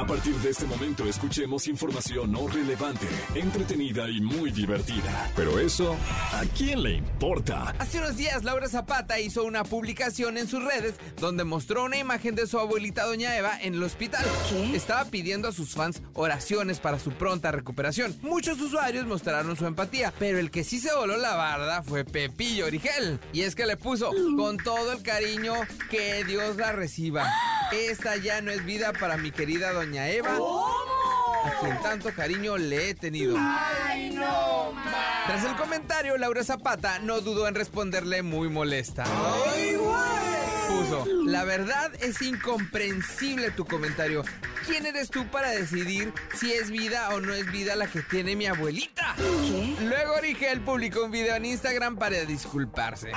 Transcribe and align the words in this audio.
A 0.00 0.06
partir 0.06 0.34
de 0.36 0.48
este 0.48 0.64
momento 0.64 1.04
escuchemos 1.06 1.68
información 1.68 2.32
no 2.32 2.48
relevante, 2.48 3.06
entretenida 3.34 4.08
y 4.08 4.22
muy 4.22 4.50
divertida. 4.50 5.30
Pero 5.36 5.58
eso, 5.58 5.94
¿a 6.32 6.42
quién 6.56 6.82
le 6.82 6.94
importa? 6.94 7.74
Hace 7.78 7.98
unos 7.98 8.16
días 8.16 8.42
Laura 8.42 8.66
Zapata 8.66 9.20
hizo 9.20 9.44
una 9.44 9.62
publicación 9.62 10.38
en 10.38 10.48
sus 10.48 10.64
redes 10.64 10.94
donde 11.20 11.44
mostró 11.44 11.84
una 11.84 11.98
imagen 11.98 12.34
de 12.34 12.46
su 12.46 12.58
abuelita 12.58 13.04
Doña 13.04 13.36
Eva 13.36 13.60
en 13.60 13.74
el 13.74 13.82
hospital. 13.82 14.24
¿Qué? 14.48 14.74
Estaba 14.74 15.04
pidiendo 15.04 15.48
a 15.48 15.52
sus 15.52 15.74
fans 15.74 16.00
oraciones 16.14 16.80
para 16.80 16.98
su 16.98 17.10
pronta 17.10 17.52
recuperación. 17.52 18.16
Muchos 18.22 18.58
usuarios 18.58 19.04
mostraron 19.04 19.54
su 19.54 19.66
empatía, 19.66 20.14
pero 20.18 20.38
el 20.38 20.50
que 20.50 20.64
sí 20.64 20.80
se 20.80 20.94
voló 20.94 21.18
la 21.18 21.34
barda 21.34 21.82
fue 21.82 22.06
Pepillo 22.06 22.64
Origel. 22.64 23.20
Y 23.34 23.42
es 23.42 23.54
que 23.54 23.66
le 23.66 23.76
puso 23.76 24.12
con 24.38 24.56
todo 24.56 24.92
el 24.92 25.02
cariño 25.02 25.52
que 25.90 26.24
Dios 26.24 26.56
la 26.56 26.72
reciba. 26.72 27.30
Esta 27.72 28.16
ya 28.16 28.40
no 28.40 28.50
es 28.50 28.64
vida 28.64 28.92
para 28.92 29.16
mi 29.16 29.30
querida 29.30 29.72
Doña 29.72 30.08
Eva. 30.08 30.36
A 31.44 31.60
quien 31.60 31.80
tanto 31.82 32.12
cariño 32.14 32.58
le 32.58 32.90
he 32.90 32.94
tenido. 32.94 33.36
Tras 35.26 35.44
el 35.44 35.56
comentario, 35.56 36.16
Laura 36.18 36.42
Zapata 36.42 36.98
no 36.98 37.20
dudó 37.20 37.46
en 37.46 37.54
responderle 37.54 38.22
muy 38.22 38.48
molesta. 38.48 39.04
Puso, 40.68 41.06
la 41.26 41.44
verdad 41.44 41.92
es 42.00 42.20
incomprensible 42.22 43.50
tu 43.52 43.64
comentario. 43.64 44.24
¿Quién 44.66 44.86
eres 44.86 45.10
tú 45.10 45.26
para 45.28 45.50
decidir 45.50 46.12
si 46.34 46.52
es 46.52 46.70
vida 46.70 47.10
o 47.14 47.20
no 47.20 47.32
es 47.32 47.50
vida 47.50 47.76
la 47.76 47.86
que 47.86 48.02
tiene 48.02 48.36
mi 48.36 48.46
abuelita? 48.46 49.14
¿Qué? 49.16 49.76
Luego 49.80 50.14
Origel 50.14 50.60
publicó 50.60 51.04
un 51.04 51.10
video 51.10 51.34
en 51.36 51.44
Instagram 51.44 51.96
para 51.96 52.24
disculparse. 52.24 53.12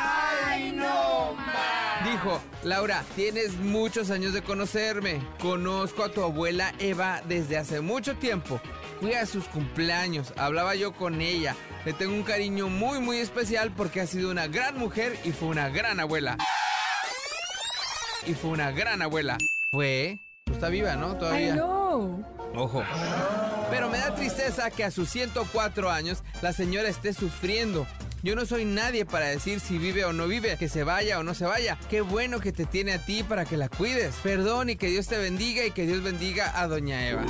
Dijo, 2.03 2.41
Laura, 2.63 3.03
tienes 3.15 3.53
muchos 3.57 4.09
años 4.11 4.33
de 4.33 4.41
conocerme. 4.41 5.21
Conozco 5.41 6.03
a 6.03 6.09
tu 6.09 6.21
abuela 6.23 6.73
Eva 6.79 7.21
desde 7.27 7.57
hace 7.57 7.81
mucho 7.81 8.15
tiempo. 8.15 8.59
Fui 8.99 9.13
a 9.13 9.25
sus 9.25 9.45
cumpleaños, 9.45 10.33
hablaba 10.37 10.75
yo 10.75 10.93
con 10.93 11.21
ella. 11.21 11.55
Le 11.85 11.93
tengo 11.93 12.13
un 12.13 12.23
cariño 12.23 12.67
muy 12.69 12.99
muy 12.99 13.17
especial 13.17 13.71
porque 13.75 14.01
ha 14.01 14.07
sido 14.07 14.31
una 14.31 14.47
gran 14.47 14.77
mujer 14.77 15.17
y 15.23 15.31
fue 15.31 15.47
una 15.49 15.69
gran 15.69 15.99
abuela. 15.99 16.37
Y 18.25 18.33
fue 18.33 18.51
una 18.51 18.71
gran 18.71 19.01
abuela. 19.01 19.37
Fue... 19.71 20.19
Pues 20.45 20.57
está 20.57 20.69
viva, 20.69 20.95
¿no? 20.95 21.11
Ay, 21.11 21.17
Todavía. 21.19 21.55
no. 21.55 22.25
Ojo. 22.55 22.83
Pero 23.69 23.89
me 23.89 23.97
da 23.97 24.13
tristeza 24.13 24.69
que 24.69 24.83
a 24.83 24.91
sus 24.91 25.09
104 25.09 25.89
años 25.89 26.23
la 26.41 26.53
señora 26.53 26.89
esté 26.89 27.13
sufriendo. 27.13 27.87
Yo 28.23 28.37
no 28.37 28.45
soy 28.45 28.63
nadie 28.63 29.05
para 29.05 29.27
decir 29.27 29.59
si 29.59 29.77
vive 29.77 30.05
o 30.05 30.13
no 30.13 30.27
vive, 30.29 30.55
que 30.57 30.69
se 30.69 30.85
vaya 30.85 31.19
o 31.19 31.23
no 31.23 31.33
se 31.33 31.43
vaya. 31.43 31.77
Qué 31.89 31.99
bueno 31.99 32.39
que 32.39 32.53
te 32.53 32.65
tiene 32.65 32.93
a 32.93 33.05
ti 33.05 33.21
para 33.21 33.43
que 33.43 33.57
la 33.57 33.67
cuides. 33.67 34.15
Perdón 34.23 34.69
y 34.69 34.77
que 34.77 34.87
Dios 34.87 35.07
te 35.07 35.17
bendiga 35.17 35.65
y 35.65 35.71
que 35.71 35.85
Dios 35.85 36.01
bendiga 36.01 36.57
a 36.57 36.67
Doña 36.69 37.05
Eva. 37.05 37.25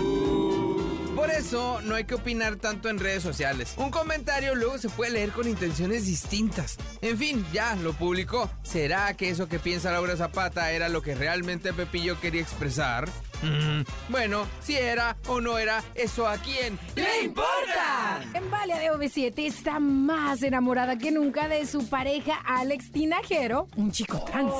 Por 1.16 1.32
eso 1.32 1.82
no 1.82 1.96
hay 1.96 2.04
que 2.04 2.14
opinar 2.14 2.58
tanto 2.58 2.90
en 2.90 3.00
redes 3.00 3.24
sociales. 3.24 3.74
Un 3.78 3.90
comentario 3.90 4.54
luego 4.54 4.78
se 4.78 4.90
puede 4.90 5.14
leer 5.14 5.32
con 5.32 5.48
intenciones 5.48 6.06
distintas. 6.06 6.78
En 7.02 7.18
fin, 7.18 7.44
ya 7.52 7.76
lo 7.76 7.94
publicó. 7.94 8.52
¿Será 8.62 9.16
que 9.16 9.30
eso 9.30 9.50
que 9.50 9.58
piensa 9.58 9.92
Laura 9.92 10.16
Zapata 10.16 10.72
era 10.74 10.90
lo 10.90 11.02
que 11.02 11.16
realmente 11.16 11.74
Pepillo 11.74 12.20
quería 12.20 12.42
expresar? 12.42 13.10
Mm, 13.42 13.82
bueno, 14.10 14.46
si 14.64 14.76
era 14.76 15.18
o 15.26 15.42
no 15.42 15.58
era, 15.58 15.84
eso 15.96 16.28
a 16.28 16.38
quién 16.38 16.78
le 16.96 17.24
importa. 17.24 18.03
En 18.34 18.52
Valia 18.52 18.78
de 18.78 18.92
OV7 18.92 19.34
está 19.46 19.80
más 19.80 20.44
enamorada 20.44 20.98
que 20.98 21.12
nunca 21.12 21.48
de 21.48 21.66
su 21.66 21.88
pareja 21.88 22.36
Alex 22.46 22.92
Tinajero, 22.92 23.68
un 23.76 23.92
chico 23.92 24.24
trans. 24.24 24.54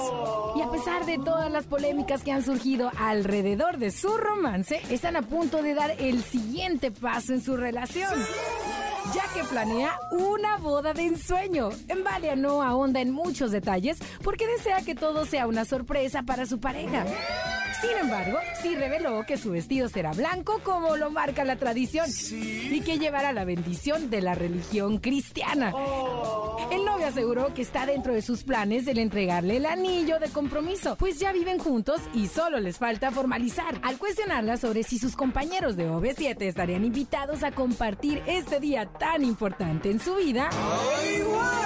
Y 0.56 0.62
a 0.62 0.70
pesar 0.70 1.06
de 1.06 1.18
todas 1.18 1.52
las 1.52 1.66
polémicas 1.66 2.24
que 2.24 2.32
han 2.32 2.44
surgido 2.44 2.92
alrededor 2.98 3.78
de 3.78 3.92
su 3.92 4.18
romance, 4.18 4.82
están 4.90 5.16
a 5.16 5.22
punto 5.22 5.62
de 5.62 5.74
dar 5.74 5.92
el 6.00 6.24
siguiente 6.24 6.92
paso 6.92 7.34
en 7.34 7.42
su 7.42 7.58
relación. 7.58 8.14
Ya 9.14 9.24
que 9.34 9.44
planea 9.44 9.98
una 10.12 10.58
boda 10.58 10.94
de 10.94 11.04
ensueño. 11.04 11.70
En 11.88 12.04
Valia 12.04 12.36
no 12.36 12.64
ahonda 12.64 13.02
en 13.02 13.12
muchos 13.12 13.52
detalles 13.52 14.00
porque 14.24 14.48
desea 14.48 14.82
que 14.82 14.96
todo 14.96 15.26
sea 15.26 15.48
una 15.48 15.66
sorpresa 15.66 16.24
para 16.24 16.46
su 16.46 16.60
pareja. 16.60 17.06
Sin 17.84 17.98
embargo, 17.98 18.40
sí 18.62 18.76
reveló 18.76 19.26
que 19.26 19.36
su 19.36 19.52
vestido 19.52 19.90
será 19.90 20.14
blanco 20.14 20.62
como 20.64 20.96
lo 20.96 21.12
marca 21.12 21.44
la 21.44 21.58
tradición 21.58 22.10
y 22.32 22.80
que 22.80 22.98
llevará 22.98 23.34
la 23.34 23.44
bendición 23.44 24.10
de 24.10 24.22
la 24.22 24.36
religión 24.36 25.00
cristiana. 25.00 25.74
El 26.72 26.86
novio 26.86 27.08
aseguró 27.08 27.54
que 27.54 27.62
está 27.62 27.86
dentro 27.86 28.14
de 28.14 28.22
sus 28.22 28.46
planes 28.46 28.88
el 28.88 29.00
entregarle 29.00 29.58
el 29.58 29.66
anillo 29.66 30.18
de 30.20 30.30
compromiso, 30.30 30.96
pues 30.96 31.20
ya 31.20 31.34
viven 31.34 31.60
juntos 31.60 32.00
y 32.14 32.28
solo 32.28 32.62
les 32.62 32.78
falta 32.78 33.12
formalizar. 33.12 33.78
Al 33.82 33.98
cuestionarla 33.98 34.56
sobre 34.56 34.84
si 34.84 34.98
sus 34.98 35.18
compañeros 35.18 35.76
de 35.76 35.90
OV7 35.90 36.42
estarían 36.44 36.86
invitados 36.86 37.44
a 37.44 37.52
compartir 37.52 38.24
este 38.28 38.62
día 38.62 38.86
tan 38.86 39.26
importante 39.26 39.92
en 39.92 40.00
su 40.00 40.16
vida, 40.16 40.50
en 41.04 41.63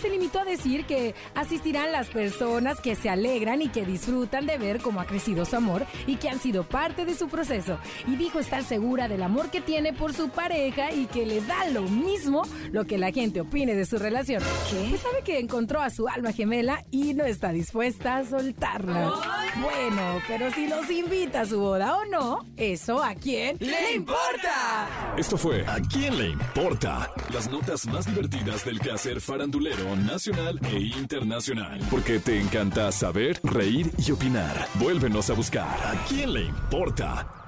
Se 0.00 0.10
limitó 0.10 0.40
a 0.40 0.44
decir 0.44 0.84
que 0.84 1.14
asistirán 1.34 1.90
las 1.90 2.08
personas 2.08 2.80
que 2.80 2.94
se 2.94 3.10
alegran 3.10 3.62
y 3.62 3.68
que 3.68 3.84
disfrutan 3.84 4.46
de 4.46 4.56
ver 4.56 4.80
cómo 4.80 5.00
ha 5.00 5.06
crecido 5.06 5.44
su 5.44 5.56
amor 5.56 5.84
y 6.06 6.16
que 6.16 6.28
han 6.28 6.38
sido 6.38 6.62
parte 6.62 7.04
de 7.04 7.14
su 7.14 7.28
proceso. 7.28 7.78
Y 8.06 8.14
dijo 8.14 8.38
estar 8.38 8.62
segura 8.62 9.08
del 9.08 9.22
amor 9.24 9.50
que 9.50 9.60
tiene 9.60 9.92
por 9.92 10.14
su 10.14 10.28
pareja 10.28 10.92
y 10.92 11.06
que 11.06 11.26
le 11.26 11.40
da 11.40 11.68
lo 11.70 11.82
mismo 11.82 12.42
lo 12.70 12.84
que 12.84 12.96
la 12.96 13.10
gente 13.10 13.40
opine 13.40 13.74
de 13.74 13.86
su 13.86 13.98
relación. 13.98 14.42
Pues 14.88 15.00
sabe 15.00 15.22
que 15.24 15.40
encontró 15.40 15.80
a 15.80 15.90
su 15.90 16.06
alma 16.06 16.32
gemela 16.32 16.84
y 16.92 17.14
no 17.14 17.24
está 17.24 17.50
dispuesta 17.50 18.18
a 18.18 18.24
soltarla. 18.24 19.12
Bueno, 19.60 20.22
pero 20.28 20.52
si 20.52 20.68
los 20.68 20.88
invita 20.90 21.40
a 21.40 21.46
su 21.46 21.58
boda 21.58 21.96
o 21.96 22.04
no, 22.04 22.46
eso 22.56 23.02
a 23.02 23.14
quién 23.14 23.56
¡Le 23.58 23.94
importa! 23.96 25.14
Esto 25.16 25.36
fue 25.36 25.66
¿A 25.66 25.80
quién 25.80 26.16
le 26.16 26.28
importa? 26.28 27.10
Las 27.32 27.50
notas 27.50 27.86
más 27.86 28.06
divertidas 28.06 28.64
del 28.64 28.78
quehacer 28.78 29.20
farandulero 29.20 29.67
nacional 29.96 30.58
e 30.72 30.78
internacional. 30.98 31.78
Porque 31.90 32.18
te 32.18 32.40
encanta 32.40 32.90
saber, 32.92 33.38
reír 33.42 33.90
y 33.98 34.12
opinar. 34.12 34.66
Vuélvenos 34.74 35.30
a 35.30 35.34
buscar 35.34 35.68
¿A 35.84 35.94
quién 36.08 36.32
le 36.32 36.42
importa? 36.44 37.47